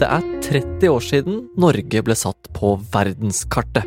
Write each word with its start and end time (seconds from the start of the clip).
Det 0.00 0.08
er 0.08 0.22
30 0.40 0.88
år 0.88 1.02
siden 1.04 1.40
Norge 1.60 2.00
ble 2.00 2.14
satt 2.16 2.46
på 2.56 2.72
verdenskartet. 2.94 3.84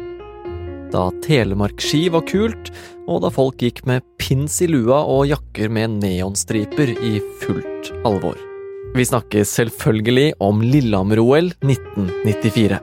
Da 0.93 1.07
telemarkski 1.25 2.03
var 2.13 2.21
kult, 2.29 2.69
og 3.09 3.23
da 3.23 3.31
folk 3.33 3.63
gikk 3.65 3.81
med 3.89 4.05
pins 4.21 4.59
i 4.61 4.67
lua 4.69 4.99
og 5.09 5.25
jakker 5.31 5.73
med 5.73 5.95
neonstriper 6.03 6.91
i 6.93 7.15
fullt 7.41 7.89
alvor. 8.05 8.37
Vi 8.93 9.07
snakker 9.09 9.47
selvfølgelig 9.49 10.35
om 10.45 10.61
Lillehammer-OL 10.61 11.49
1994. 11.65 12.77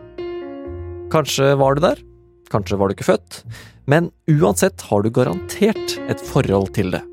Kanskje 1.14 1.52
var 1.62 1.78
du 1.78 1.84
der, 1.86 2.02
kanskje 2.50 2.80
var 2.80 2.90
du 2.90 2.98
ikke 2.98 3.12
født, 3.12 3.44
men 3.86 4.10
uansett 4.26 4.82
har 4.90 5.06
du 5.06 5.14
garantert 5.14 6.00
et 6.10 6.26
forhold 6.32 6.74
til 6.74 6.90
det. 6.96 7.04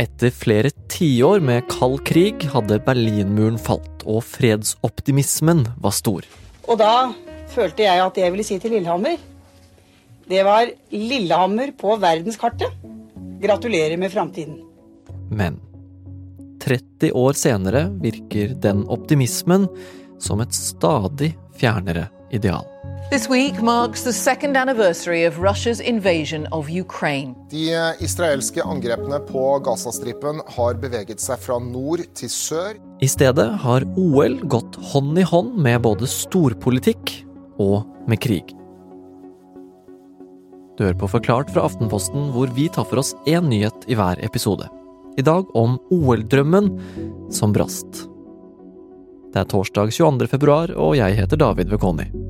Etter 0.00 0.32
flere 0.32 0.72
tiår 1.04 1.40
med 1.44 1.66
kald 1.68 1.98
krig 2.08 2.46
hadde 2.48 2.78
Berlinmuren 2.80 3.58
falt, 3.60 4.04
og 4.08 4.22
fredsoptimismen 4.24 5.60
var 5.84 5.92
stor. 5.92 6.24
Og 6.64 6.78
da 6.80 7.10
følte 7.52 7.84
jeg 7.84 8.00
at 8.00 8.16
det 8.16 8.22
jeg 8.24 8.32
ville 8.32 8.46
si 8.48 8.56
til 8.62 8.72
Lillehammer, 8.72 9.18
det 10.32 10.40
var 10.46 10.70
Lillehammer 10.94 11.74
på 11.76 11.98
verdenskartet. 12.00 12.72
Gratulerer 13.42 14.00
med 14.00 14.14
framtiden. 14.14 14.56
Men 15.28 15.60
30 16.64 17.12
år 17.12 17.36
senere 17.36 17.84
virker 18.00 18.56
den 18.64 18.86
optimismen 18.88 19.68
som 20.16 20.40
et 20.40 20.56
stadig 20.56 21.34
fjernere 21.60 22.06
ideal. 22.34 22.66
This 23.10 23.28
week 23.28 23.60
marks 23.62 24.02
the 24.02 24.12
second 24.12 24.56
anniversary 24.56 25.24
of 25.24 25.38
Russia's 25.38 25.80
invasion 25.80 26.46
of 26.52 26.70
Ukraine. 26.70 27.34
De 27.50 27.68
israelske 28.00 28.62
angrepene 28.62 29.20
på 29.28 29.58
Gazastripen 29.64 30.40
har 30.56 30.74
beveget 30.80 31.20
seg 31.20 31.38
fra 31.38 31.58
nord 31.62 32.00
til 32.16 32.32
sør. 32.32 32.78
I 33.04 33.08
stedet 33.10 33.46
har 33.60 33.84
OL 34.00 34.40
gått 34.48 34.78
hånd 34.92 35.20
i 35.20 35.26
hånd 35.28 35.54
med 35.60 35.82
både 35.84 36.08
storpolitikk 36.10 37.12
og 37.60 37.84
med 38.08 38.22
krig. 38.24 38.54
Du 40.74 40.82
hører 40.82 40.98
på 40.98 41.12
Forklart 41.12 41.52
fra 41.54 41.68
Aftenposten, 41.68 42.32
hvor 42.34 42.50
vi 42.56 42.66
tar 42.72 42.88
for 42.88 43.04
oss 43.04 43.12
én 43.30 43.46
nyhet 43.52 43.86
i 43.86 43.94
hver 43.94 44.18
episode. 44.26 44.66
I 45.14 45.22
dag 45.22 45.46
om 45.54 45.76
OL-drømmen 45.94 46.72
som 47.30 47.54
brast. 47.54 48.08
Det 49.34 49.42
er 49.42 49.50
torsdag 49.50 49.92
22. 49.94 50.30
februar, 50.30 50.74
og 50.74 50.96
jeg 50.98 51.20
heter 51.20 51.38
David 51.38 51.70
Vekoni. 51.70 52.23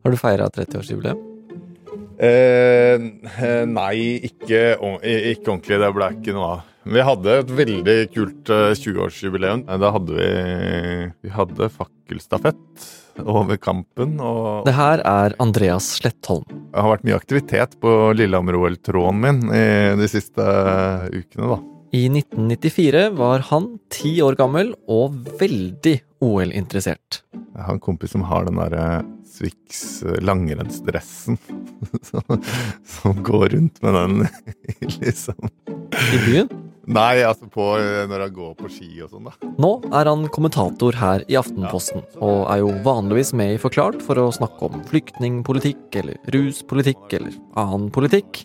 Har 0.00 0.14
du 0.14 0.16
feira 0.16 0.48
30-årsjubileum? 0.48 1.26
Eh, 2.20 3.00
nei, 3.68 3.96
ikke, 4.28 4.76
ikke, 4.76 5.48
ordentlig. 5.48 5.80
Det 5.80 5.90
ble 5.96 6.10
ikke 6.16 6.36
noe 6.36 6.48
av. 6.54 6.66
Vi 6.90 7.04
hadde 7.04 7.34
et 7.42 7.50
veldig 7.58 7.96
kult 8.14 8.50
20-årsjubileum. 8.80 9.66
Da 9.68 9.92
hadde 9.92 10.16
vi, 10.16 10.30
vi 11.24 11.32
hadde 11.34 11.68
fakkelstafett 11.74 12.86
over 13.20 13.60
kampen. 13.60 14.16
Og 14.24 14.64
det 14.68 14.76
her 14.76 15.04
er 15.04 15.36
Andreas 15.42 15.90
Slettholm. 15.98 16.46
Det 16.48 16.80
har 16.80 16.94
vært 16.94 17.04
mye 17.08 17.18
aktivitet 17.20 17.76
på 17.82 17.96
Lillehammer-OL-tråden 18.16 19.20
min 19.20 19.42
i 19.52 19.66
de 20.00 20.08
siste 20.08 20.46
ukene, 21.12 21.52
da. 21.52 21.60
I 21.90 22.04
1994 22.06 23.08
var 23.18 23.42
han 23.48 23.64
ti 23.90 24.12
år 24.22 24.36
gammel 24.38 24.68
og 24.86 25.16
veldig 25.40 25.96
OL-interessert. 26.22 27.24
Jeg 27.34 27.64
har 27.66 27.74
en 27.74 27.82
kompis 27.82 28.14
som 28.14 28.22
har 28.30 28.46
den 28.46 28.60
derre 28.60 28.84
Swix 29.26 30.04
eh, 30.06 30.20
langrennsdressen. 30.22 31.38
som 32.92 33.22
går 33.26 33.56
rundt 33.56 33.82
med 33.82 33.98
den, 33.98 34.28
liksom. 35.02 35.50
I 35.90 36.22
byen? 36.28 36.52
Nei, 36.90 37.24
altså 37.26 37.50
på, 37.50 37.66
eh, 37.82 38.06
når 38.06 38.26
han 38.28 38.38
går 38.38 38.54
på 38.60 38.70
ski 38.70 38.90
og 39.02 39.10
sånn, 39.10 39.26
da. 39.26 39.50
Nå 39.58 39.72
er 39.90 40.10
han 40.12 40.28
kommentator 40.30 40.94
her 41.00 41.26
i 41.26 41.40
Aftenposten, 41.42 42.06
og 42.22 42.44
er 42.54 42.62
jo 42.62 42.70
vanligvis 42.86 43.34
med 43.34 43.56
i 43.56 43.62
Forklart 43.62 43.98
for 44.06 44.22
å 44.22 44.30
snakke 44.34 44.70
om 44.70 44.84
flyktningpolitikk 44.90 46.02
eller 46.04 46.34
ruspolitikk 46.36 47.18
eller 47.18 47.34
annen 47.58 47.90
politikk. 47.94 48.44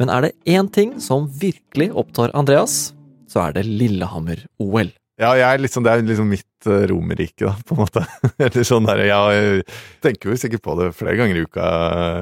Men 0.00 0.08
er 0.08 0.24
det 0.24 0.32
én 0.48 0.70
ting 0.72 0.94
som 1.04 1.26
virkelig 1.28 1.90
opptar 1.92 2.32
Andreas, 2.32 2.94
så 3.28 3.42
er 3.44 3.58
det 3.58 3.66
Lillehammer-OL. 3.68 4.94
Ja, 5.20 5.34
jeg, 5.36 5.60
liksom, 5.60 5.84
det 5.84 5.92
er 5.92 6.06
liksom 6.08 6.30
mitt 6.32 6.68
uh, 6.70 6.86
Romerrike, 6.88 7.44
da, 7.44 7.52
på 7.68 7.76
en 7.76 7.82
måte. 7.82 8.06
Eller 8.40 8.64
sånn 8.64 8.88
der, 8.88 9.02
Jeg 9.04 9.66
tenker 10.00 10.32
jo 10.32 10.38
sikkert 10.40 10.64
på 10.64 10.78
det 10.78 10.94
flere 10.96 11.18
ganger 11.20 11.36
i 11.36 11.44
uka, 11.44 11.66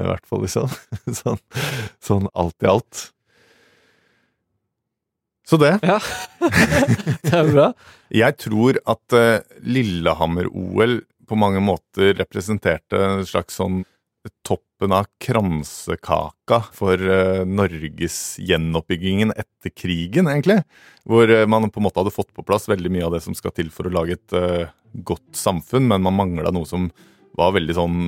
i 0.01 0.09
hvert 0.09 0.27
fall, 0.27 0.43
liksom. 0.43 0.67
Sånn, 1.21 1.39
sånn 2.03 2.27
alt 2.35 2.67
i 2.67 2.69
alt. 2.73 3.05
Så 5.47 5.57
det. 5.57 5.77
Ja, 5.79 5.97
det 7.23 7.31
er 7.31 7.47
bra. 7.55 7.69
jeg 8.13 8.35
tror 8.43 8.77
at 8.91 9.15
uh, 9.15 9.39
Lillehammer-OL 9.63 10.99
på 11.29 11.39
mange 11.39 11.63
måter 11.63 12.11
representerte 12.19 12.99
en 12.99 13.23
slags 13.25 13.55
sånn 13.57 13.85
toppen 14.79 14.95
av 14.95 15.05
kransekaka 15.19 16.61
for 16.71 16.95
uh, 16.95 17.43
Norges 17.45 18.39
gjenoppbyggingen 18.39 19.33
etter 19.35 19.69
krigen, 19.75 20.27
egentlig. 20.27 20.61
Hvor 21.03 21.27
uh, 21.27 21.45
man 21.47 21.69
på 21.69 21.79
en 21.79 21.83
måte 21.83 21.99
hadde 21.99 22.15
fått 22.15 22.33
på 22.33 22.45
plass 22.47 22.69
veldig 22.69 22.89
mye 22.89 23.05
av 23.05 23.13
det 23.13 23.21
som 23.21 23.35
skal 23.35 23.51
til 23.51 23.69
for 23.71 23.87
å 23.87 23.91
lage 23.91 24.15
et 24.15 24.33
uh, 24.33 24.71
godt 24.93 25.35
samfunn, 25.35 25.87
men 25.87 26.01
man 26.01 26.15
mangla 26.15 26.51
noe 26.51 26.65
som 26.65 26.89
var 27.35 27.53
veldig 27.53 27.75
sånn 27.75 27.99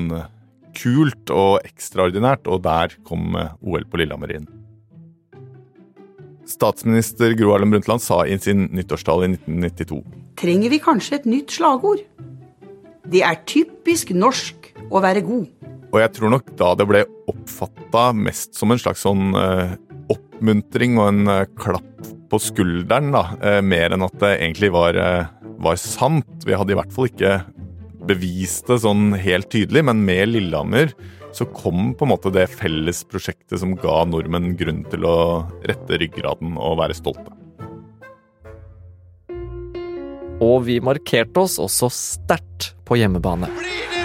kult 0.72 1.30
og 1.36 1.60
ekstraordinært, 1.68 2.48
og 2.48 2.64
der 2.64 2.96
kom 3.04 3.36
OL 3.36 3.84
på 3.92 4.00
Lillehammer 4.00 4.32
inn. 4.32 4.48
Statsminister 6.48 7.36
Gro 7.36 7.52
Harlem 7.52 7.76
Brundtland 7.76 8.02
sa 8.02 8.24
i 8.26 8.40
sin 8.40 8.70
nyttårstale 8.72 9.28
i 9.28 9.36
1992 9.36 10.02
Trenger 10.42 10.72
vi 10.74 10.80
kanskje 10.84 11.20
et 11.20 11.28
nytt 11.30 11.54
slagord? 11.54 12.02
Det 13.12 13.22
er 13.28 13.44
typisk 13.48 14.16
norsk 14.16 14.72
å 14.90 15.04
være 15.04 15.24
god. 15.28 15.61
Og 15.92 16.00
jeg 16.00 16.14
tror 16.16 16.32
nok 16.32 16.52
da 16.60 16.72
det 16.80 16.88
ble 16.88 17.04
oppfatta 17.32 18.10
mest 18.16 18.56
som 18.56 18.72
en 18.72 18.80
slags 18.80 19.04
sånn 19.04 19.36
uh, 19.36 19.76
oppmuntring 20.12 20.96
og 21.00 21.10
en 21.10 21.32
uh, 21.32 21.48
klapp 21.60 22.12
på 22.32 22.40
skulderen, 22.40 23.12
da. 23.12 23.26
Uh, 23.44 23.60
mer 23.66 23.92
enn 23.92 24.06
at 24.08 24.16
det 24.24 24.38
egentlig 24.38 24.72
var, 24.72 24.98
var, 25.60 25.80
sant. 25.80 26.46
Vi 26.48 26.56
hadde 26.56 26.72
i 26.72 26.80
hvert 26.80 26.96
fall 26.96 27.12
ikke 27.12 27.42
bevist 28.08 28.72
det 28.72 28.80
sånn 28.86 29.12
helt 29.20 29.52
tydelig, 29.52 29.84
men 29.92 30.06
med 30.08 30.32
Lillehammer 30.32 30.96
så 31.36 31.46
kom 31.48 31.92
på 31.96 32.08
en 32.08 32.12
måte 32.12 32.32
det 32.34 32.48
felles 32.52 33.04
prosjektet 33.08 33.62
som 33.62 33.76
ga 33.80 34.02
nordmenn 34.08 34.56
grunn 34.60 34.82
til 34.92 35.06
å 35.08 35.18
rette 35.68 36.00
ryggraden 36.02 36.58
og 36.60 36.80
være 36.82 36.98
stolte. 36.98 37.36
Og 40.42 40.64
vi 40.66 40.80
markerte 40.82 41.44
oss 41.44 41.60
også 41.62 41.92
sterkt 41.94 42.72
på 42.88 42.98
hjemmebane. 42.98 43.52
men 43.52 44.01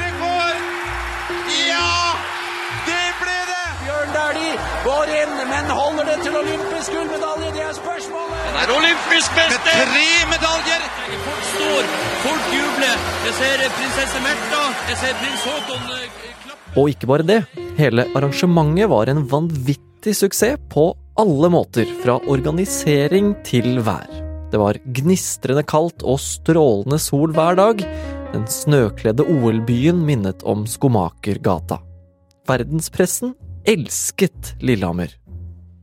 olympisk 6.87 6.95
gullmedalje? 6.95 7.53
Det 7.55 7.63
er 7.63 7.75
spørsmålet! 7.75 8.43
Han 8.47 8.59
er 8.63 8.73
olympisk 8.77 9.31
mester! 9.37 9.79
Med 9.81 9.91
tre 9.93 10.11
medaljer! 10.31 10.85
Folk 11.27 11.47
står, 11.51 11.89
folk 12.25 12.45
jubler. 12.55 13.01
Jeg 13.27 13.35
ser 13.39 13.65
prinsesse 13.79 14.21
Märtha, 14.27 14.63
jeg 14.91 15.01
ser 15.01 15.17
prins 15.23 15.47
Haakon 15.47 15.89
eh, 15.97 16.05
klappe. 16.45 16.69
Og 16.77 16.93
ikke 16.93 17.11
bare 17.11 17.27
det. 17.27 17.41
Hele 17.79 18.07
arrangementet 18.17 18.91
var 18.93 19.11
en 19.11 19.25
vanvittig 19.31 20.15
suksess 20.15 20.61
på 20.71 20.93
alle 21.19 21.51
måter, 21.51 21.89
fra 22.05 22.19
organisering 22.29 23.35
til 23.47 23.81
vær. 23.87 24.07
Det 24.53 24.61
var 24.63 24.79
gnistrende 24.85 25.65
kaldt 25.67 26.05
og 26.07 26.21
strålende 26.23 27.01
sol 27.03 27.35
hver 27.35 27.59
dag. 27.59 27.83
Den 28.35 28.47
snøkledde 28.51 29.27
OL-byen 29.27 30.05
minnet 30.07 30.45
om 30.47 30.67
Skomakergata. 30.71 31.81
Verdenspressen 32.47 33.35
elsket 33.67 34.55
Lillehammer. 34.63 35.11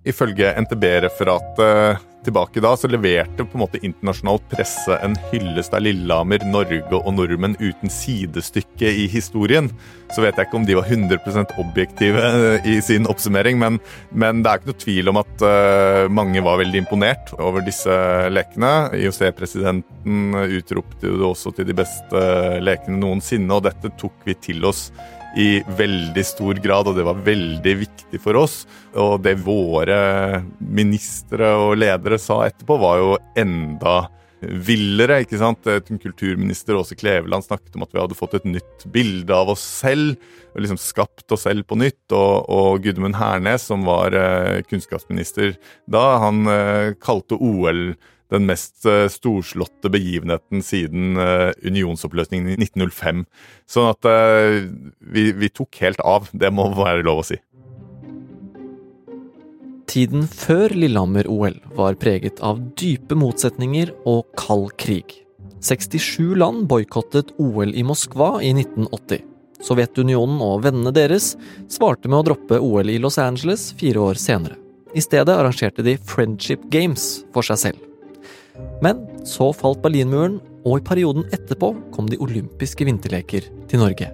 Ifølge 0.03 0.51
NTB-referatet 0.59 2.01
tilbake 2.23 2.61
da, 2.63 2.73
så 2.77 2.87
leverte 2.87 3.43
på 3.43 3.57
en 3.57 3.63
måte 3.63 3.79
internasjonal 3.83 4.39
presse 4.51 4.95
en 5.03 5.15
hyllest 5.31 5.73
av 5.75 5.83
Lillehammer, 5.83 6.43
Norge 6.47 6.81
og 6.95 7.09
nordmenn 7.15 7.55
uten 7.59 7.91
sidestykke 7.91 8.91
i 9.03 9.07
historien. 9.11 9.69
Så 10.13 10.23
vet 10.23 10.37
jeg 10.37 10.47
ikke 10.47 10.59
om 10.59 10.67
de 10.67 10.77
var 10.77 10.87
100% 10.91 11.55
objektive 11.63 12.33
i 12.69 12.77
sin 12.85 13.07
oppsummering, 13.09 13.59
men, 13.59 13.79
men, 14.11 14.43
det 14.43 14.51
er 14.51 14.61
ikke 14.61 14.71
noe 14.71 14.83
tvil 14.83 15.11
om 15.11 15.21
at 15.23 15.45
uh, 15.45 16.11
mange 16.11 16.43
var 16.45 16.61
veldig 16.61 16.83
imponert 16.83 17.33
over 17.39 17.65
disse 17.65 17.97
lekene. 18.31 18.73
IOC-presidenten 18.99 20.37
utropte 20.59 21.09
jo 21.09 21.19
det 21.19 21.27
også 21.31 21.55
til 21.57 21.67
de 21.69 21.79
beste 21.83 22.23
lekene 22.63 23.01
noensinne, 23.01 23.51
og 23.55 23.67
dette 23.67 23.91
tok 23.99 24.23
vi 24.27 24.37
til 24.51 24.63
oss 24.67 24.89
i 25.37 25.63
veldig 25.77 26.23
stor 26.25 26.59
grad, 26.61 26.89
og 26.89 26.97
det 26.97 27.05
var 27.07 27.21
veldig 27.25 27.75
viktig 27.83 28.19
for 28.21 28.37
oss. 28.37 28.63
Og 28.99 29.21
det 29.25 29.39
våre 29.45 30.43
ministre 30.59 31.53
og 31.57 31.77
ledere 31.81 32.19
sa 32.21 32.43
etterpå, 32.47 32.77
var 32.81 32.99
jo 33.01 33.15
enda 33.39 33.95
villere. 34.43 35.21
ikke 35.23 35.39
sant? 35.39 35.67
Kulturminister 35.87 36.77
Åse 36.77 36.97
Kleveland 36.99 37.45
snakket 37.45 37.75
om 37.77 37.85
at 37.85 37.93
vi 37.93 38.01
hadde 38.01 38.17
fått 38.17 38.37
et 38.39 38.47
nytt 38.47 38.85
bilde 38.93 39.33
av 39.35 39.53
oss 39.53 39.63
selv. 39.63 40.17
og 40.53 40.61
liksom 40.61 40.81
Skapt 40.81 41.31
oss 41.31 41.45
selv 41.47 41.65
på 41.67 41.77
nytt. 41.79 42.03
Og, 42.11 42.49
og 42.49 42.83
Gudmund 42.83 43.17
Hernes, 43.19 43.67
som 43.69 43.85
var 43.87 44.15
eh, 44.17 44.61
kunnskapsminister 44.69 45.55
da, 45.89 46.03
han 46.23 46.43
eh, 46.49 46.93
kalte 47.01 47.39
OL 47.39 47.93
den 48.31 48.45
mest 48.49 48.85
eh, 48.89 49.07
storslåtte 49.11 49.91
begivenheten 49.93 50.63
siden 50.65 51.17
eh, 51.19 51.51
unionsoppløsningen 51.65 52.53
i 52.53 52.59
1905. 52.61 53.25
Sånn 53.69 53.89
at 53.91 54.09
eh, 54.09 54.61
vi, 54.99 55.31
vi 55.37 55.49
tok 55.53 55.81
helt 55.83 56.03
av. 56.03 56.29
Det 56.31 56.51
må 56.53 56.69
være 56.77 57.05
lov 57.05 57.23
å 57.23 57.27
si. 57.33 57.39
Tiden 59.93 60.23
før 60.25 60.73
Lillehammer-OL 60.73 61.59
var 61.77 61.99
preget 62.01 62.39
av 62.41 62.61
dype 62.79 63.17
motsetninger 63.19 63.91
og 64.09 64.25
kald 64.39 64.71
krig. 64.81 65.19
67 65.63 66.33
land 66.39 66.65
boikottet 66.71 67.35
OL 67.39 67.75
i 67.77 67.83
Moskva 67.85 68.39
i 68.41 68.51
1980. 68.55 69.21
Sovjetunionen 69.63 70.41
og 70.43 70.65
vennene 70.65 70.91
deres 70.95 71.35
svarte 71.71 72.09
med 72.09 72.23
å 72.23 72.27
droppe 72.31 72.59
OL 72.59 72.89
i 72.91 72.97
Los 72.99 73.19
Angeles 73.21 73.69
fire 73.79 74.01
år 74.09 74.19
senere. 74.19 74.57
I 74.93 75.01
stedet 75.01 75.33
arrangerte 75.33 75.85
de 75.85 75.95
Friendship 75.97 76.65
Games 76.73 77.23
for 77.33 77.45
seg 77.45 77.61
selv. 77.61 77.92
Men 78.83 79.05
så 79.27 79.51
falt 79.55 79.81
Berlinmuren, 79.83 80.39
og 80.63 80.79
i 80.79 80.85
perioden 80.85 81.25
etterpå 81.35 81.73
kom 81.93 82.09
de 82.11 82.19
olympiske 82.23 82.85
vinterleker 82.87 83.49
til 83.69 83.81
Norge. 83.81 84.09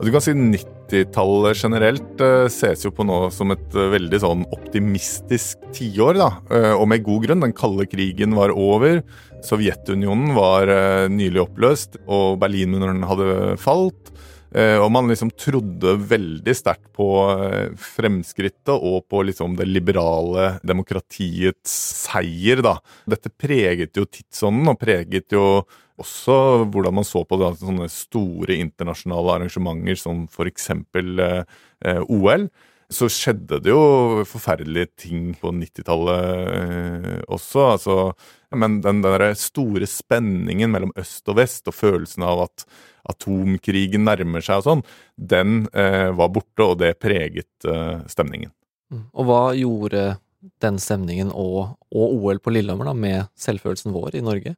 Du 0.00 0.08
kan 0.08 0.22
si 0.24 0.32
90-tallet 0.32 1.58
generelt 1.60 2.22
uh, 2.24 2.48
ses 2.48 2.86
jo 2.86 2.92
på 2.96 3.04
nå 3.04 3.26
som 3.34 3.52
et 3.52 3.74
uh, 3.76 3.90
veldig 3.92 4.20
sånn 4.22 4.46
optimistisk 4.56 5.60
tiår, 5.76 6.16
da. 6.16 6.30
Uh, 6.48 6.72
og 6.78 6.86
med 6.88 7.04
god 7.04 7.26
grunn. 7.26 7.44
Den 7.44 7.56
kalde 7.56 7.84
krigen 7.90 8.32
var 8.38 8.54
over. 8.56 9.02
Sovjetunionen 9.44 10.32
var 10.36 10.68
nylig 11.12 11.44
oppløst, 11.44 12.00
og 12.08 12.40
Berlinmuren 12.40 13.04
hadde 13.08 13.56
falt. 13.60 14.10
Eh, 14.50 14.76
og 14.82 14.88
man 14.90 15.10
liksom 15.10 15.30
trodde 15.38 15.94
veldig 16.10 16.54
sterkt 16.58 16.88
på 16.96 17.06
eh, 17.30 17.76
fremskrittet 17.78 18.72
og 18.74 19.04
på 19.10 19.22
liksom 19.28 19.54
det 19.58 19.68
liberale 19.68 20.56
demokratiets 20.66 21.76
seier, 22.06 22.64
da. 22.66 22.78
Dette 23.10 23.30
preget 23.30 23.94
jo 24.00 24.08
tidsånden, 24.08 24.72
og 24.72 24.80
preget 24.80 25.36
jo 25.36 25.44
også 26.00 26.66
hvordan 26.72 26.96
man 26.96 27.06
så 27.06 27.22
på 27.28 27.38
da, 27.40 27.52
sånne 27.60 27.86
store 27.92 28.56
internasjonale 28.58 29.36
arrangementer 29.38 30.00
som 30.00 30.24
f.eks. 30.26 30.50
eksempel 30.50 31.22
eh, 31.22 32.02
OL. 32.08 32.48
Så 32.90 33.06
skjedde 33.12 33.60
det 33.62 33.70
jo 33.70 34.24
forferdelige 34.26 34.90
ting 35.04 35.30
på 35.38 35.52
90-tallet 35.54 36.54
eh, 36.56 37.18
også. 37.30 37.66
altså 37.76 37.96
men 38.56 38.80
den 38.84 39.02
der 39.04 39.30
store 39.38 39.86
spenningen 39.86 40.72
mellom 40.72 40.94
øst 40.98 41.28
og 41.30 41.38
vest, 41.38 41.68
og 41.70 41.76
følelsen 41.76 42.24
av 42.26 42.46
at 42.48 42.64
atomkrigen 43.10 44.04
nærmer 44.06 44.44
seg 44.44 44.60
og 44.60 44.66
sånn, 44.66 44.82
den 45.16 45.62
eh, 45.72 46.10
var 46.16 46.32
borte, 46.34 46.66
og 46.66 46.80
det 46.82 46.96
preget 47.02 47.68
eh, 47.68 48.00
stemningen. 48.10 48.52
Mm. 48.90 49.06
Og 49.14 49.28
hva 49.28 49.42
gjorde 49.56 50.04
den 50.62 50.80
stemningen 50.80 51.30
og, 51.36 51.76
og 51.92 52.16
OL 52.16 52.40
på 52.42 52.52
Lillehammer 52.54 52.90
da, 52.90 52.96
med 52.96 53.30
selvfølelsen 53.38 53.94
vår 53.94 54.18
i 54.18 54.24
Norge? 54.24 54.56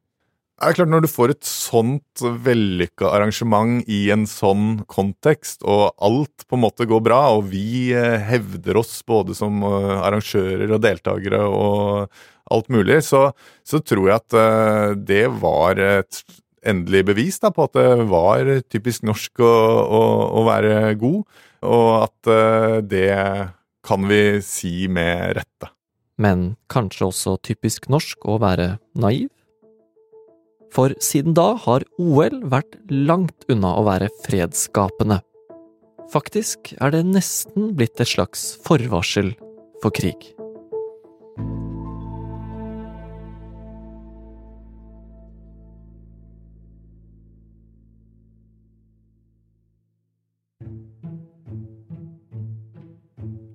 Det 0.62 0.68
er 0.68 0.76
klart 0.76 0.90
Når 0.92 1.02
du 1.02 1.10
får 1.10 1.32
et 1.32 1.46
sånt 1.48 2.22
vellykka 2.44 3.08
arrangement 3.10 3.80
i 3.90 4.04
en 4.14 4.28
sånn 4.30 4.84
kontekst, 4.86 5.64
og 5.66 5.90
alt 5.98 6.44
på 6.46 6.54
en 6.54 6.62
måte 6.62 6.86
går 6.86 7.02
bra, 7.02 7.22
og 7.34 7.48
vi 7.50 7.90
eh, 7.96 8.20
hevder 8.28 8.78
oss 8.78 9.00
både 9.02 9.34
som 9.34 9.58
eh, 9.66 9.96
arrangører 9.96 10.70
og 10.70 10.84
deltakere 10.84 11.42
og 11.48 12.22
alt 12.52 12.70
mulig, 12.72 13.00
så, 13.06 13.30
så 13.64 13.80
tror 13.80 14.08
jeg 14.08 14.20
at 14.20 14.36
uh, 14.36 14.94
det 14.96 15.26
var 15.42 15.80
et 15.82 16.22
endelig 16.62 17.06
bevis 17.10 17.40
da, 17.42 17.50
på 17.50 17.66
at 17.66 17.74
det 17.78 18.06
var 18.10 18.48
typisk 18.70 19.06
norsk 19.08 19.42
å, 19.42 19.52
å, 19.82 20.02
å 20.38 20.46
være 20.46 20.94
god, 21.00 21.42
og 21.66 21.90
at 22.04 22.30
uh, 22.30 22.78
det 22.86 23.12
kan 23.82 24.06
vi 24.10 24.24
si 24.46 24.86
med 24.86 25.38
rette. 25.40 25.72
Men 26.22 26.52
kanskje 26.70 27.08
også 27.08 27.36
typisk 27.42 27.88
norsk 27.90 28.28
å 28.30 28.38
være 28.42 28.76
naiv? 28.94 29.30
For 30.72 30.94
siden 31.04 31.34
da 31.36 31.52
har 31.66 31.84
OL 32.00 32.38
vært 32.48 32.78
langt 32.88 33.44
unna 33.52 33.74
å 33.76 33.84
være 33.84 34.08
fredsskapende. 34.24 35.20
Faktisk 36.12 36.72
er 36.80 36.94
det 36.94 37.02
nesten 37.08 37.72
blitt 37.76 38.00
et 38.00 38.08
slags 38.08 38.52
forvarsel 38.64 39.34
for 39.82 39.92
krig. 39.92 40.32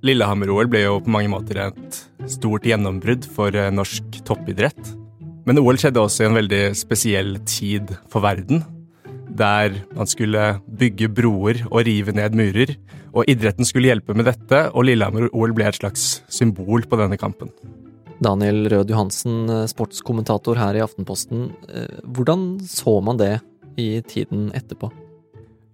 Lillehammer-OL 0.06 0.70
ble 0.70 0.84
jo 0.84 0.98
på 1.02 1.12
mange 1.14 1.32
måter 1.32 1.60
et 1.68 2.00
stort 2.30 2.66
gjennombrudd 2.68 3.26
for 3.34 3.56
eh, 3.56 3.72
norsk 3.74 4.20
toppidrett. 4.28 4.94
Men 5.48 5.62
OL 5.62 5.80
skjedde 5.80 6.02
også 6.04 6.26
i 6.26 6.28
en 6.28 6.38
veldig 6.38 6.64
spesiell 6.78 7.38
tid 7.48 7.94
for 8.12 8.26
verden. 8.26 8.62
Der 9.38 9.74
man 9.96 10.10
skulle 10.10 10.58
bygge 10.68 11.10
broer 11.14 11.64
og 11.70 11.86
rive 11.88 12.14
ned 12.16 12.36
murer. 12.38 12.76
Og 13.16 13.26
idretten 13.32 13.66
skulle 13.66 13.90
hjelpe 13.90 14.14
med 14.18 14.28
dette, 14.30 14.68
og 14.76 14.86
Lillehammer-OL 14.86 15.56
ble 15.58 15.70
et 15.70 15.80
slags 15.80 16.20
symbol 16.30 16.86
på 16.86 17.00
denne 17.00 17.18
kampen. 17.18 17.50
Daniel 18.22 18.68
Rød 18.70 18.94
Johansen, 18.94 19.50
eh, 19.50 19.66
sportskommentator 19.72 20.60
her 20.62 20.78
i 20.78 20.84
Aftenposten. 20.84 21.52
Eh, 21.70 22.02
hvordan 22.06 22.60
så 22.62 23.00
man 23.02 23.18
det 23.18 23.40
i 23.78 24.02
tiden 24.02 24.52
etterpå? 24.58 24.92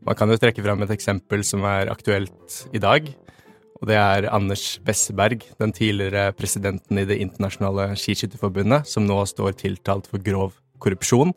Man 0.03 0.15
kan 0.19 0.27
jo 0.27 0.35
trekke 0.39 0.63
fram 0.63 0.81
et 0.83 0.91
eksempel 0.91 1.43
som 1.47 1.63
er 1.63 1.91
aktuelt 1.91 2.67
i 2.75 2.79
dag 2.83 3.07
og 3.83 3.89
det 3.89 3.97
er 3.99 4.29
Anders 4.31 4.77
Besseberg, 4.79 5.41
den 5.59 5.73
tidligere 5.75 6.31
presidenten 6.31 7.01
i 7.01 7.03
Det 7.03 7.17
internasjonale 7.19 7.89
skiskytterforbundet, 7.99 8.87
som 8.87 9.03
nå 9.03 9.17
står 9.27 9.57
tiltalt 9.59 10.07
for 10.07 10.23
grov 10.23 10.53
korrupsjon, 10.79 11.33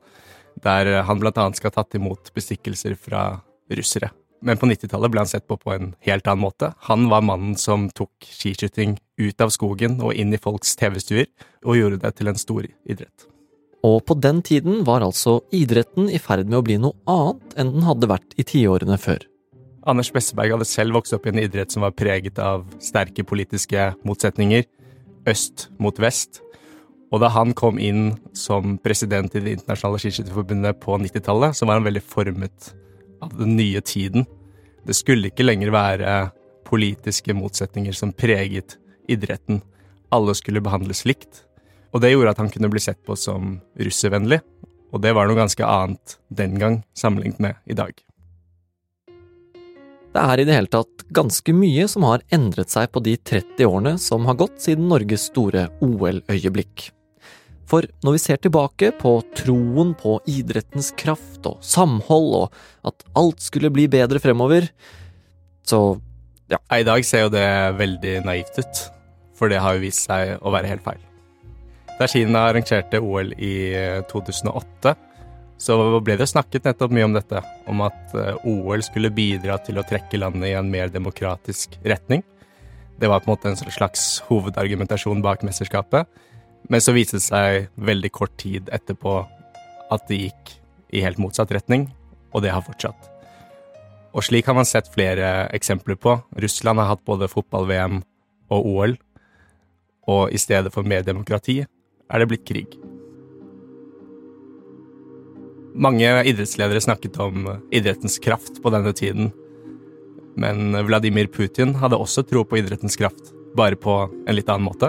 der 0.62 1.02
han 1.02 1.18
bl.a. 1.18 1.48
skal 1.58 1.72
ha 1.72 1.74
tatt 1.80 1.98
imot 1.98 2.30
bestikkelser 2.38 2.94
fra 2.94 3.42
russere. 3.74 4.12
Men 4.46 4.60
på 4.62 4.70
90-tallet 4.70 5.10
ble 5.10 5.24
han 5.24 5.30
sett 5.32 5.48
på 5.50 5.58
på 5.58 5.74
en 5.74 5.94
helt 6.06 6.26
annen 6.30 6.44
måte. 6.44 6.70
Han 6.86 7.08
var 7.10 7.26
mannen 7.26 7.58
som 7.58 7.88
tok 7.90 8.14
skiskyting 8.22 8.94
ut 9.18 9.42
av 9.42 9.50
skogen 9.50 9.98
og 9.98 10.14
inn 10.14 10.30
i 10.30 10.38
folks 10.38 10.78
TV-stuer, 10.78 11.26
og 11.66 11.80
gjorde 11.80 12.04
det 12.04 12.14
til 12.14 12.30
en 12.30 12.38
stor 12.38 12.62
idrett. 12.86 13.26
Og 13.82 14.04
på 14.06 14.14
den 14.22 14.38
tiden 14.46 14.84
var 14.86 15.02
altså 15.02 15.40
idretten 15.50 16.06
i 16.14 16.22
ferd 16.22 16.46
med 16.46 16.60
å 16.60 16.66
bli 16.66 16.78
noe 16.78 16.94
annet 17.10 17.58
enn 17.58 17.74
den 17.74 17.90
hadde 17.90 18.14
vært 18.14 18.38
i 18.38 18.46
tiårene 18.46 19.02
før. 19.02 19.26
Anders 19.86 20.10
Besseberg 20.10 20.50
hadde 20.50 20.66
selv 20.66 20.96
vokst 20.98 21.14
opp 21.14 21.28
i 21.28 21.30
en 21.30 21.38
idrett 21.38 21.70
som 21.70 21.84
var 21.86 21.94
preget 21.94 22.40
av 22.42 22.64
sterke 22.82 23.22
politiske 23.26 23.92
motsetninger, 24.06 24.64
øst 25.30 25.68
mot 25.78 25.98
vest. 26.02 26.40
Og 27.14 27.22
da 27.22 27.30
han 27.30 27.52
kom 27.54 27.78
inn 27.78 28.16
som 28.34 28.76
president 28.82 29.34
i 29.38 29.42
Det 29.44 29.52
internasjonale 29.60 30.00
skiskytterforbundet 30.02 30.80
på 30.82 30.98
90-tallet, 30.98 31.54
så 31.54 31.66
var 31.66 31.78
han 31.78 31.86
veldig 31.86 32.02
formet 32.02 32.72
av 33.22 33.36
den 33.38 33.54
nye 33.56 33.80
tiden. 33.80 34.26
Det 34.86 34.94
skulle 34.94 35.30
ikke 35.30 35.46
lenger 35.46 35.70
være 35.70 36.16
politiske 36.66 37.34
motsetninger 37.34 37.94
som 37.94 38.12
preget 38.12 38.78
idretten. 39.08 39.62
Alle 40.10 40.34
skulle 40.34 40.62
behandles 40.62 41.04
likt. 41.06 41.44
Og 41.94 42.02
det 42.02 42.10
gjorde 42.10 42.34
at 42.34 42.42
han 42.42 42.50
kunne 42.50 42.70
bli 42.72 42.82
sett 42.82 42.98
på 43.06 43.14
som 43.14 43.60
russervennlig. 43.78 44.42
Og 44.90 45.02
det 45.02 45.14
var 45.14 45.30
noe 45.30 45.38
ganske 45.38 45.62
annet 45.62 46.18
den 46.28 46.58
gang 46.58 46.82
sammenlignet 46.98 47.38
med 47.38 47.62
i 47.70 47.78
dag. 47.78 47.94
Det 50.16 50.22
er 50.24 50.40
i 50.40 50.44
det 50.48 50.54
hele 50.56 50.70
tatt 50.72 51.02
ganske 51.12 51.52
mye 51.52 51.84
som 51.92 52.06
har 52.08 52.22
endret 52.32 52.72
seg 52.72 52.88
på 52.88 53.02
de 53.04 53.18
30 53.20 53.66
årene 53.68 53.98
som 54.00 54.24
har 54.24 54.38
gått 54.40 54.62
siden 54.64 54.86
Norges 54.88 55.26
store 55.28 55.66
OL-øyeblikk. 55.84 56.86
For 57.68 57.84
når 58.00 58.14
vi 58.14 58.22
ser 58.22 58.40
tilbake 58.40 58.94
på 58.96 59.12
troen 59.36 59.92
på 60.00 60.14
idrettens 60.32 60.88
kraft 60.96 61.44
og 61.50 61.60
samhold, 61.60 62.32
og 62.38 62.88
at 62.88 63.04
alt 63.20 63.44
skulle 63.44 63.68
bli 63.74 63.84
bedre 63.92 64.22
fremover, 64.22 64.70
så 65.68 65.98
ja. 66.48 66.62
I 66.72 66.86
dag 66.88 67.04
ser 67.04 67.26
jo 67.26 67.34
det 67.34 67.48
veldig 67.76 68.16
naivt 68.24 68.56
ut, 68.62 68.84
for 69.36 69.52
det 69.52 69.60
har 69.60 69.76
jo 69.76 69.84
vist 69.84 70.08
seg 70.08 70.38
å 70.40 70.54
være 70.54 70.70
helt 70.72 70.86
feil. 70.86 71.02
Da 71.98 72.08
Kina 72.08 72.46
arrangerte 72.48 73.02
OL 73.04 73.34
i 73.36 73.56
2008, 74.08 74.96
så 75.58 75.76
ble 76.04 76.18
det 76.20 76.28
snakket 76.28 76.66
nettopp 76.68 76.92
mye 76.92 77.06
om 77.08 77.14
dette, 77.16 77.40
om 77.70 77.80
at 77.86 78.14
eh, 78.16 78.48
OL 78.48 78.82
skulle 78.84 79.12
bidra 79.14 79.56
til 79.64 79.80
å 79.80 79.86
trekke 79.88 80.20
landet 80.20 80.50
i 80.50 80.56
en 80.58 80.68
mer 80.70 80.92
demokratisk 80.92 81.78
retning. 81.84 82.22
Det 83.00 83.08
var 83.08 83.22
på 83.22 83.30
en 83.30 83.34
måte 83.34 83.52
en 83.52 83.72
slags 83.72 84.06
hovedargumentasjon 84.28 85.22
bak 85.24 85.44
mesterskapet. 85.46 86.08
Men 86.68 86.82
så 86.82 86.94
viste 86.96 87.20
det 87.20 87.26
seg 87.26 87.68
veldig 87.76 88.10
kort 88.14 88.34
tid 88.40 88.70
etterpå 88.74 89.18
at 89.92 90.08
det 90.08 90.22
gikk 90.26 90.56
i 90.96 91.02
helt 91.04 91.20
motsatt 91.20 91.52
retning, 91.54 91.88
og 92.34 92.42
det 92.44 92.52
har 92.54 92.64
fortsatt. 92.66 93.12
Og 94.16 94.24
slik 94.24 94.48
har 94.48 94.56
man 94.56 94.68
sett 94.68 94.88
flere 94.92 95.46
eksempler 95.56 95.98
på. 96.00 96.16
Russland 96.40 96.80
har 96.80 96.94
hatt 96.94 97.04
både 97.06 97.28
fotball-VM 97.30 98.00
og 98.54 98.68
OL, 98.72 98.98
og 100.08 100.32
i 100.32 100.40
stedet 100.40 100.72
for 100.74 100.88
mer 100.88 101.04
demokrati 101.06 101.60
er 101.62 102.22
det 102.22 102.30
blitt 102.30 102.46
krig. 102.48 102.78
Mange 105.76 106.08
idrettsledere 106.24 106.80
snakket 106.80 107.18
om 107.20 107.48
idrettens 107.70 108.16
kraft 108.18 108.62
på 108.62 108.70
denne 108.72 108.94
tiden. 108.96 109.28
Men 110.40 110.72
Vladimir 110.86 111.28
Putin 111.28 111.74
hadde 111.82 111.98
også 112.00 112.24
tro 112.24 112.46
på 112.48 112.56
idrettens 112.56 112.96
kraft, 112.96 113.34
bare 113.56 113.76
på 113.76 113.96
en 114.08 114.36
litt 114.36 114.48
annen 114.48 114.70
måte. 114.70 114.88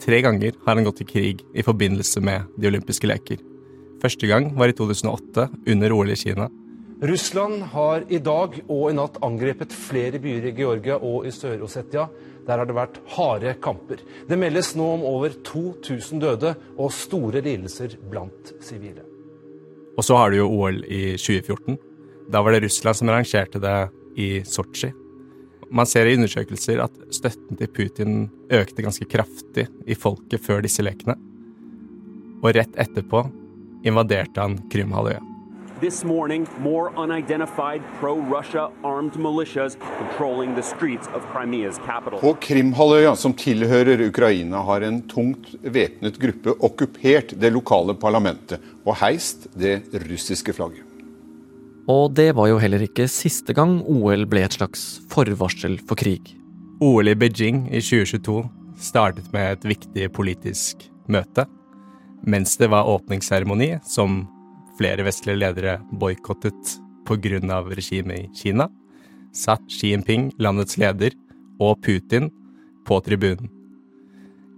Tre 0.00 0.22
ganger 0.24 0.56
har 0.64 0.78
han 0.78 0.88
gått 0.88 1.02
til 1.02 1.10
krig 1.10 1.44
i 1.52 1.64
forbindelse 1.66 2.24
med 2.24 2.48
de 2.56 2.72
olympiske 2.72 3.08
leker. 3.08 3.44
Første 4.00 4.32
gang 4.32 4.48
var 4.56 4.72
i 4.72 4.78
2008, 4.80 5.46
under 5.76 5.94
OL 5.94 6.16
i 6.16 6.18
Kina. 6.24 6.48
Russland 7.02 7.68
har 7.76 8.08
i 8.08 8.22
dag 8.22 8.56
og 8.62 8.88
i 8.88 8.96
natt 8.96 9.20
angrepet 9.26 9.76
flere 9.76 10.22
byer 10.22 10.48
i 10.48 10.56
Georgia 10.56 10.96
og 10.96 11.28
i 11.28 11.36
Sør-Ossetia. 11.36 12.08
Der 12.46 12.58
har 12.58 12.64
det 12.64 12.80
vært 12.80 13.00
harde 13.12 13.56
kamper. 13.60 14.00
Det 14.28 14.40
meldes 14.40 14.72
nå 14.78 14.88
om 14.96 15.06
over 15.12 15.36
2000 15.52 16.22
døde 16.22 16.56
og 16.78 16.94
store 16.96 17.44
lidelser 17.44 18.00
blant 18.08 18.56
sivile. 18.64 19.11
Og 19.96 20.06
så 20.06 20.16
har 20.16 20.30
du 20.30 20.40
jo 20.40 20.50
OL 20.50 20.82
i 20.84 21.16
2014. 21.20 21.78
Da 22.32 22.42
var 22.42 22.54
det 22.54 22.64
Russland 22.64 22.96
som 22.98 23.10
arrangerte 23.12 23.60
det 23.62 23.76
i 24.16 24.30
Sotsji. 24.48 24.92
Man 25.72 25.88
ser 25.88 26.08
i 26.08 26.16
undersøkelser 26.18 26.82
at 26.84 26.96
støtten 27.14 27.56
til 27.56 27.70
Putin 27.72 28.16
økte 28.52 28.84
ganske 28.84 29.08
kraftig 29.08 29.66
i 29.88 29.96
folket 29.96 30.44
før 30.44 30.60
disse 30.64 30.84
lekene. 30.84 31.16
Og 32.42 32.52
rett 32.56 32.76
etterpå 32.80 33.24
invaderte 33.88 34.42
han 34.42 34.58
Krymhalvøya. 34.72 35.31
This 35.82 36.04
morning, 36.04 36.46
more 36.60 36.92
unidentified 36.96 37.82
pro-Russia 37.98 38.70
armed 38.84 39.14
militias 39.14 39.76
controlling 39.98 40.54
the 40.54 40.62
streets 40.62 41.08
of 41.08 41.22
Crimea's 41.32 41.78
capital. 41.86 42.20
På 42.20 42.34
Krimhalvøya, 42.34 43.16
som 43.16 43.32
tilhører 43.34 44.04
Ukraina, 44.06 44.60
har 44.62 44.84
en 44.86 45.00
tungt 45.10 45.56
væpnet 45.62 46.20
gruppe 46.22 46.54
okkupert 46.62 47.34
det 47.34 47.50
lokale 47.50 47.96
parlamentet 47.98 48.62
og 48.84 48.94
heist 49.00 49.48
det 49.58 49.80
russiske 50.04 50.54
flagget. 50.54 50.86
Og 51.90 52.14
det 52.14 52.28
var 52.38 52.52
jo 52.52 52.60
heller 52.62 52.84
ikke 52.86 53.08
siste 53.10 53.50
gang 53.58 53.80
OL 53.82 54.22
ble 54.30 54.44
et 54.46 54.54
slags 54.54 54.84
forvarsel 55.10 55.80
for 55.82 55.98
krig. 55.98 56.30
OL 56.78 57.10
i 57.10 57.16
Beijing 57.18 57.64
i 57.72 57.80
2022 57.82 58.36
startet 58.78 59.34
med 59.34 59.56
et 59.56 59.66
viktig 59.72 60.06
politisk 60.14 60.86
møte. 61.10 61.48
Mens 62.22 62.54
det 62.62 62.70
var 62.70 62.86
åpningsseremoni, 62.86 63.72
som 63.82 64.22
flere 64.78 65.04
vestlige 65.06 65.40
ledere 65.40 65.78
boikottet 65.92 66.76
pga. 67.06 67.62
regimet 67.74 68.18
i 68.18 68.30
Kina, 68.34 68.68
satt 69.32 69.64
Xi 69.68 69.92
Jinping, 69.92 70.32
landets 70.38 70.78
leder, 70.78 71.12
og 71.60 71.80
Putin 71.82 72.30
på 72.86 73.00
tribunen. 73.00 73.50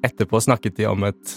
Etterpå 0.04 0.40
snakket 0.40 0.76
de 0.76 0.87
om 0.87 1.04
et 1.04 1.35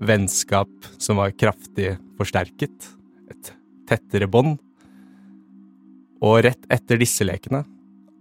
vennskap 0.00 0.68
som 0.98 1.16
var 1.16 1.34
kraftig 1.34 1.96
forsterket, 2.18 2.90
et 3.30 3.52
tettere 3.88 4.26
bånd 4.26 4.58
og 6.22 6.42
rett 6.46 6.62
etter 6.72 6.98
disse 7.00 7.24
lekene, 7.26 7.64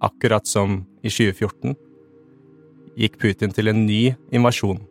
akkurat 0.03 0.45
som 0.47 0.81
i 1.01 1.09
2014, 1.09 1.75
gikk 2.99 3.17
Putin 3.21 3.53
til 3.55 3.71
en 3.71 3.85
ny 3.85 4.15
invasjon. 4.35 4.81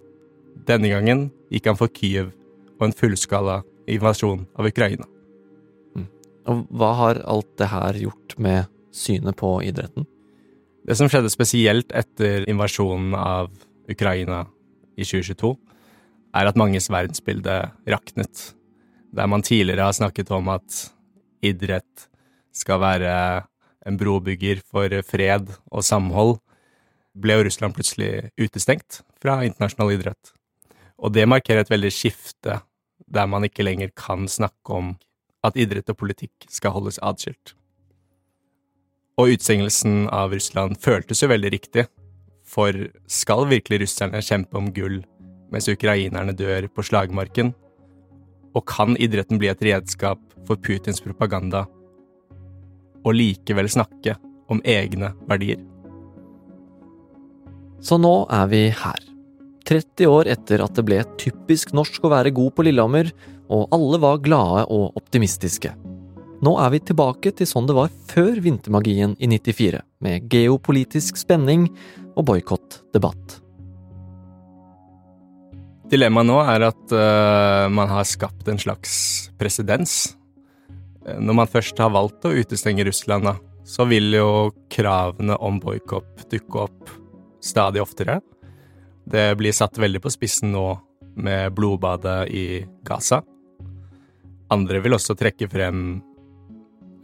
Denne 0.69 0.91
gangen 0.93 1.29
gikk 1.53 1.69
han 1.71 1.79
for 1.79 1.93
Kyiv 1.93 2.33
og 2.79 2.89
en 2.89 2.97
fullskala 2.97 3.63
invasjon 3.91 4.47
av 4.57 4.69
Ukraina. 4.69 5.07
Mm. 5.97 6.09
Og 6.51 6.65
hva 6.79 6.91
har 7.01 7.23
alt 7.29 7.53
det 7.61 7.71
her 7.73 8.01
gjort 8.07 8.37
med 8.39 8.73
synet 8.95 9.37
på 9.41 9.57
idretten? 9.67 10.07
Det 10.85 10.97
som 10.99 11.09
skjedde 11.09 11.33
spesielt 11.33 11.93
etter 11.97 12.45
invasjonen 12.51 13.15
av 13.17 13.53
Ukraina 13.89 14.45
i 14.97 15.05
2022, 15.05 15.55
er 16.35 16.51
at 16.51 16.59
manges 16.59 16.91
verdensbilde 16.91 17.57
raknet. 17.89 18.51
Der 19.15 19.31
man 19.31 19.45
tidligere 19.47 19.87
har 19.89 19.97
snakket 19.97 20.33
om 20.35 20.51
at 20.53 20.81
idrett 21.45 22.09
skal 22.55 22.83
være 22.83 23.15
en 23.87 23.99
brobygger 24.01 24.61
for 24.65 24.93
fred 25.07 25.51
og 25.71 25.85
samhold, 25.87 26.39
ble 27.15 27.39
jo 27.39 27.47
Russland 27.47 27.77
plutselig 27.77 28.31
utestengt 28.41 29.03
fra 29.23 29.39
internasjonal 29.47 29.95
idrett. 29.95 30.33
Og 30.99 31.13
det 31.15 31.29
markerer 31.31 31.63
et 31.63 31.73
veldig 31.73 31.93
skifte 31.95 32.59
der 33.15 33.29
man 33.31 33.47
ikke 33.47 33.67
lenger 33.67 33.93
kan 33.97 34.29
snakke 34.29 34.75
om 34.75 34.95
at 35.45 35.59
idrett 35.61 35.91
og 35.93 35.99
politikk 36.01 36.49
skal 36.51 36.75
holdes 36.75 37.01
atskilt. 37.05 37.55
Og 39.21 39.37
utsengelsen 39.37 40.09
av 40.11 40.33
Russland 40.35 40.81
føltes 40.83 41.23
jo 41.23 41.31
veldig 41.31 41.53
riktig, 41.55 41.87
for 42.45 42.75
skal 43.09 43.47
virkelig 43.49 43.85
russerne 43.85 44.23
kjempe 44.25 44.59
om 44.59 44.73
gull 44.75 45.03
mens 45.55 45.69
ukrainerne 45.71 46.35
dør 46.35 46.67
på 46.75 46.85
slagmarken? 46.87 47.53
Og 48.55 48.67
kan 48.71 48.99
idretten 49.03 49.39
bli 49.39 49.51
et 49.51 49.63
redskap 49.67 50.21
for 50.47 50.59
Putins 50.61 51.03
propaganda 51.03 51.65
og 53.05 53.17
likevel 53.17 53.69
snakke 53.71 54.17
om 54.51 54.63
egne 54.65 55.13
verdier. 55.29 55.61
Så 57.85 57.99
nå 58.01 58.15
er 58.33 58.47
vi 58.49 58.63
her. 58.73 59.04
30 59.69 60.11
år 60.11 60.29
etter 60.33 60.63
at 60.65 60.77
det 60.77 60.85
ble 60.87 61.01
typisk 61.21 61.73
norsk 61.77 62.05
å 62.05 62.13
være 62.13 62.35
god 62.37 62.55
på 62.57 62.67
Lillehammer, 62.67 63.11
og 63.53 63.73
alle 63.75 64.01
var 64.01 64.23
glade 64.25 64.65
og 64.73 64.97
optimistiske. 65.01 65.73
Nå 66.45 66.57
er 66.61 66.75
vi 66.75 66.83
tilbake 66.91 67.33
til 67.37 67.49
sånn 67.49 67.69
det 67.69 67.77
var 67.77 67.93
før 68.11 68.41
vintermagien 68.45 69.15
i 69.17 69.29
94, 69.31 69.81
med 70.05 70.29
geopolitisk 70.33 71.17
spenning 71.21 71.71
og 72.15 72.27
boikottdebatt. 72.29 73.41
Dilemmaet 75.93 76.29
nå 76.29 76.37
er 76.43 76.69
at 76.73 76.93
uh, 76.97 77.71
man 77.73 77.91
har 77.93 78.07
skapt 78.09 78.49
en 78.51 78.61
slags 78.61 78.95
presedens 79.41 80.15
når 81.05 81.37
man 81.37 81.51
først 81.51 81.81
har 81.81 81.93
valgt 81.93 82.25
å 82.25 82.33
utestenge 82.33 82.85
Russland, 82.89 83.27
da, 83.29 83.37
så 83.65 83.85
vil 83.89 84.15
jo 84.17 84.29
kravene 84.73 85.37
om 85.37 85.59
boikott 85.61 86.25
dukke 86.33 86.65
opp 86.65 86.93
stadig 87.45 87.83
oftere. 87.85 88.21
Det 89.05 89.35
blir 89.37 89.53
satt 89.53 89.79
veldig 89.79 90.01
på 90.05 90.13
spissen 90.13 90.53
nå 90.55 90.67
med 91.21 91.53
blodbadet 91.55 92.29
i 92.35 92.65
Gaza. 92.87 93.21
Andre 94.55 94.81
vil 94.85 94.97
også 94.97 95.17
trekke 95.19 95.49
frem 95.51 95.81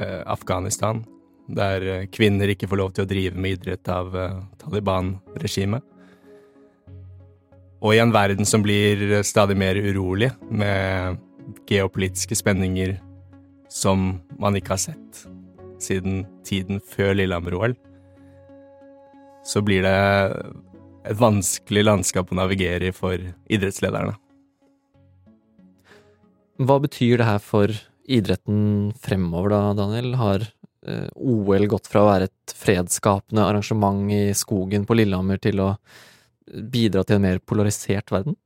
eh, 0.00 0.23
Afghanistan, 0.26 1.02
der 1.50 2.07
kvinner 2.12 2.50
ikke 2.52 2.69
får 2.71 2.80
lov 2.80 2.92
til 2.95 3.04
å 3.04 3.11
drive 3.11 3.40
med 3.40 3.59
idrett 3.59 3.90
av 3.90 4.16
eh, 4.16 4.38
Taliban-regimet. 4.62 5.85
Og 7.80 7.97
i 7.97 8.00
en 8.02 8.12
verden 8.12 8.45
som 8.45 8.64
blir 8.64 9.23
stadig 9.25 9.57
mer 9.57 9.78
urolig, 9.80 10.28
med 10.50 11.21
geopolitiske 11.71 12.37
spenninger 12.37 12.99
som 13.73 14.21
man 14.38 14.59
ikke 14.59 14.75
har 14.75 14.83
sett 14.83 15.23
siden 15.80 16.26
tiden 16.45 16.83
før 16.85 17.14
Lillehammer-OL, 17.16 17.75
så 19.47 19.62
blir 19.64 19.87
det 19.87 19.97
et 21.04 21.16
vanskelig 21.16 21.85
landskap 21.87 22.30
å 22.30 22.38
navigere 22.38 22.90
i 22.90 22.97
for 22.97 23.16
idrettslederne. 23.50 24.16
Hva 26.61 26.76
betyr 26.83 27.21
det 27.21 27.28
her 27.28 27.40
for 27.40 27.73
idretten 28.11 28.90
fremover, 29.00 29.54
da, 29.54 29.61
Daniel? 29.78 30.12
Har 30.21 30.45
eh, 30.45 31.09
OL 31.16 31.66
gått 31.73 31.88
fra 31.88 32.04
å 32.04 32.11
være 32.11 32.28
et 32.28 32.54
fredsskapende 32.57 33.47
arrangement 33.47 34.12
i 34.12 34.23
skogen 34.37 34.85
på 34.88 34.99
Lillehammer 34.99 35.40
til 35.40 35.62
å 35.64 35.71
bidra 36.50 37.07
til 37.07 37.16
en 37.16 37.25
mer 37.25 37.40
polarisert 37.40 38.12
verden? 38.12 38.37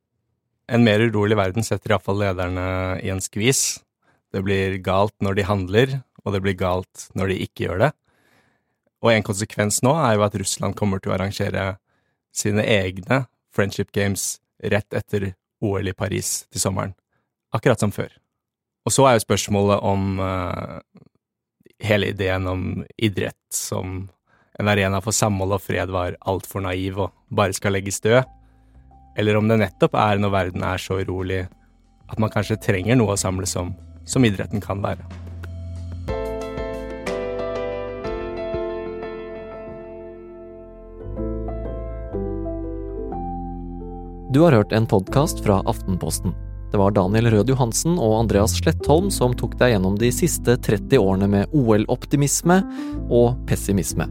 En 0.71 0.85
mer 0.87 1.03
urolig 1.03 1.37
verden 1.37 1.67
setter 1.67 1.93
iallfall 1.93 2.23
lederne 2.23 2.67
i 3.03 3.11
en 3.13 3.23
skvis. 3.25 3.83
Det 4.33 4.45
blir 4.47 4.79
galt 4.85 5.15
når 5.25 5.41
de 5.41 5.49
handler, 5.49 5.99
og 6.25 6.37
det 6.37 6.41
blir 6.45 6.57
galt 6.59 7.09
når 7.19 7.33
de 7.33 7.43
ikke 7.45 7.67
gjør 7.67 7.83
det. 7.87 7.93
Og 9.05 9.11
en 9.13 9.27
konsekvens 9.27 9.83
nå 9.85 9.93
er 10.01 10.15
jo 10.17 10.25
at 10.25 10.37
Russland 10.41 10.77
kommer 10.79 11.03
til 11.03 11.13
å 11.13 11.19
arrangere 11.19 11.75
sine 12.35 12.65
egne 12.67 13.25
Friendship 13.55 13.93
Games 13.95 14.39
rett 14.63 14.95
etter 14.95 15.33
OL 15.65 15.89
i 15.89 15.97
Paris 15.97 16.45
til 16.53 16.63
sommeren. 16.63 16.95
Akkurat 17.55 17.81
som 17.81 17.93
før. 17.95 18.11
Og 18.85 18.93
så 18.93 19.07
er 19.09 19.17
jo 19.17 19.25
spørsmålet 19.25 19.85
om 19.87 20.19
uh, 20.21 20.81
hele 21.85 22.11
ideen 22.13 22.49
om 22.51 22.65
idrett 22.97 23.39
som 23.55 24.09
en 24.59 24.71
arena 24.71 25.01
for 25.03 25.17
samhold 25.17 25.57
og 25.57 25.65
fred 25.65 25.91
var 25.91 26.19
altfor 26.31 26.63
naiv 26.67 27.01
og 27.07 27.15
bare 27.35 27.57
skal 27.57 27.75
legges 27.75 28.03
død, 28.05 28.23
eller 29.19 29.39
om 29.39 29.49
det 29.51 29.61
nettopp 29.63 29.97
er 29.99 30.21
når 30.21 30.35
verden 30.35 30.67
er 30.67 30.83
så 30.83 30.99
urolig 31.01 31.45
at 32.11 32.21
man 32.21 32.31
kanskje 32.31 32.61
trenger 32.63 32.99
noe 32.99 33.15
å 33.15 33.21
samles 33.21 33.55
om 33.59 33.73
som 34.07 34.27
idretten 34.27 34.63
kan 34.63 34.83
være. 34.85 35.07
Du 44.35 44.41
har 44.41 44.53
hørt 44.53 44.73
en 44.73 44.87
podkast 44.87 45.45
fra 45.45 45.63
Aftenposten. 45.65 46.33
Det 46.73 46.79
var 46.79 46.91
Daniel 46.91 47.29
Rød 47.31 47.53
Johansen 47.53 48.01
og 48.03 48.17
Andreas 48.19 48.57
Slettholm 48.59 49.07
som 49.15 49.37
tok 49.39 49.55
deg 49.61 49.77
gjennom 49.77 49.95
de 50.01 50.09
siste 50.11 50.57
30 50.59 50.99
årene 50.99 51.29
med 51.31 51.55
OL-optimisme 51.55 52.57
og 53.15 53.37
pessimisme. 53.47 54.09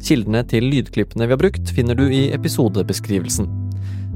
Kildene 0.00 0.40
til 0.48 0.70
lydklippene 0.72 1.28
vi 1.28 1.36
har 1.36 1.42
brukt, 1.44 1.68
finner 1.76 2.00
du 2.00 2.06
i 2.08 2.30
episodebeskrivelsen. 2.32 3.52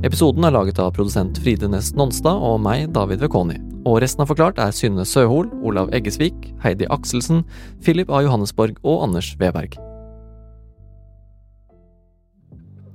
Episoden 0.09 0.49
er 0.49 0.56
laget 0.56 0.80
av 0.80 0.94
produsent 0.97 1.37
Fride 1.44 1.68
Næss 1.68 1.92
Nonstad 2.00 2.40
og 2.49 2.56
meg, 2.64 2.88
David 2.97 3.21
Vekoni. 3.26 3.61
Og 3.85 4.00
resten 4.00 4.25
av 4.25 4.32
Forklart 4.32 4.56
er 4.56 4.73
Synne 4.73 5.04
Søhol, 5.04 5.52
Olav 5.61 5.92
Eggesvik, 5.92 6.49
Heidi 6.64 6.88
Akselsen, 6.88 7.44
Philip 7.85 8.09
A. 8.09 8.25
Johannesborg 8.25 8.80
og 8.87 9.02
Anders 9.04 9.35
Weberg. 9.37 9.76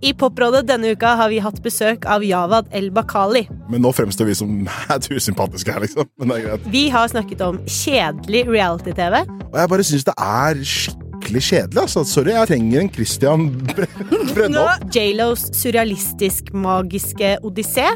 I 0.02 0.12
Poprådet 0.14 0.68
denne 0.70 0.92
uka 0.94 1.16
har 1.18 1.30
vi 1.32 1.40
hatt 1.42 1.58
besøk 1.66 2.06
av 2.06 2.22
Javad 2.26 2.68
El 2.76 2.92
Bakali. 2.94 3.48
Men 3.72 3.82
nå 3.82 3.90
fremstår 3.98 4.28
vi 4.30 4.36
som 4.38 4.52
mad 4.68 5.08
usympatiske 5.10 5.74
her, 5.74 5.82
liksom. 5.88 6.06
Men 6.22 6.30
det 6.30 6.38
er 6.38 6.44
greit. 6.46 6.68
Vi 6.74 6.84
har 6.94 7.10
snakket 7.10 7.42
om 7.42 7.58
kjedelig 7.66 8.44
reality-TV. 8.52 9.24
Og 9.50 9.58
jeg 9.62 9.72
bare 9.74 9.88
syns 9.90 10.06
det 10.06 10.14
er 10.22 10.62
skikkelig 10.74 11.44
kjedelig. 11.48 11.82
altså. 11.88 12.04
Sorry, 12.06 12.36
jeg 12.36 12.52
trenger 12.54 12.84
en 12.86 12.94
Christian 12.94 13.48
Bre 13.74 13.88
Brennholt. 14.36 14.86
J.Los 14.94 15.48
surrealistisk-magiske 15.58 17.38
odyssé. 17.48 17.90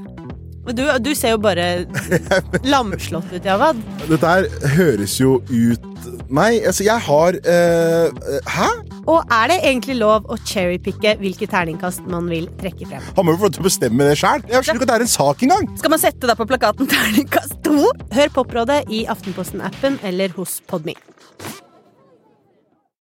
Du, 0.77 0.84
du 1.01 1.13
ser 1.17 1.36
jo 1.36 1.39
bare 1.41 1.86
lamslått 2.74 3.29
ut, 3.34 3.46
Javad. 3.46 3.77
Dette 4.10 4.34
her 4.34 4.50
høres 4.77 5.15
jo 5.22 5.39
ut 5.50 5.88
Nei, 6.31 6.62
altså, 6.65 6.84
jeg 6.86 7.01
har 7.05 7.36
eh, 7.50 8.38
Hæ? 8.48 8.67
Og 9.10 9.34
er 9.34 9.50
det 9.51 9.58
egentlig 9.63 9.98
lov 9.98 10.27
å 10.29 10.38
cherrypicke 10.46 11.15
hvilke 11.22 11.48
terningkast 11.50 12.05
man 12.12 12.29
vil 12.31 12.50
trekke 12.62 12.89
frem? 12.89 13.08
Han 13.17 13.27
må 13.27 13.36
jo 13.36 13.41
få 13.41 13.50
lov 13.50 13.55
til 13.58 13.63
å 13.63 13.70
bestemme 13.70 14.10
det 14.10 14.17
sjøl. 14.22 14.46
Jeg 14.46 14.67
skjønner 14.67 14.81
ikke 14.81 14.89
at 14.89 14.93
det 14.93 15.00
er 15.00 15.08
en 15.08 15.15
sak 15.15 15.46
engang. 15.48 15.72
Skal 15.81 15.96
man 15.96 16.03
sette 16.03 16.29
deg 16.29 16.38
på 16.41 16.50
plakaten 16.51 16.91
terningkast 16.91 17.58
to? 17.65 17.89
Hør 18.13 18.36
Poprådet 18.38 18.84
i 18.93 19.05
Aftenposten-appen 19.10 20.01
eller 20.08 20.38
hos 20.38 20.60
Podme. 20.70 20.98